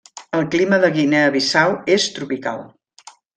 El 0.37 0.45
clima 0.53 0.79
de 0.83 0.89
Guinea 0.95 1.27
Bissau 1.35 1.75
és 1.97 2.09
tropical. 2.17 2.65